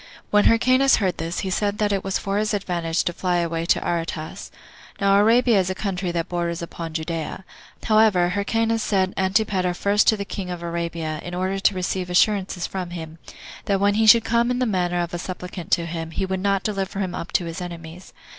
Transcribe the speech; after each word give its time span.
When 0.31 0.45
Hyrcanus 0.45 0.95
heard 0.95 1.17
this, 1.19 1.41
he 1.41 1.51
said 1.51 1.77
that 1.77 1.91
it 1.91 2.03
was 2.03 2.17
for 2.17 2.39
his 2.39 2.55
advantage 2.55 3.03
to 3.03 3.13
fly 3.13 3.35
away 3.37 3.67
to 3.67 3.87
Aretas. 3.87 4.49
Now 4.99 5.15
Arabia 5.19 5.59
is 5.59 5.69
a 5.69 5.75
country 5.75 6.11
that 6.11 6.27
borders 6.27 6.63
upon 6.63 6.95
Judea. 6.95 7.45
However, 7.83 8.29
Hyrcanus 8.29 8.81
sent 8.81 9.13
Antipater 9.15 9.75
first 9.75 10.07
to 10.07 10.17
the 10.17 10.25
king 10.25 10.49
of 10.49 10.63
Arabia, 10.63 11.19
in 11.23 11.35
order 11.35 11.59
to 11.59 11.75
receive 11.75 12.09
assurances 12.09 12.65
from 12.65 12.89
him, 12.89 13.19
that 13.65 13.79
when 13.79 13.93
he 13.93 14.07
should 14.07 14.25
come 14.25 14.49
in 14.49 14.57
the 14.57 14.65
manner 14.65 15.01
of 15.03 15.13
a 15.13 15.19
supplicant 15.19 15.69
to 15.73 15.85
him, 15.85 16.09
he 16.09 16.25
would 16.25 16.39
not 16.39 16.63
deliver 16.63 16.97
him 16.97 17.13
up 17.13 17.31
to 17.33 17.45
his 17.45 17.61
enemies. 17.61 18.11